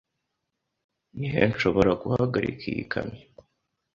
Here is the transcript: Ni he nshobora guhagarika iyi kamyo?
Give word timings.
Ni 1.17 1.27
he 1.33 1.41
nshobora 1.51 1.91
guhagarika 2.01 2.63
iyi 2.71 2.83
kamyo? 2.91 3.23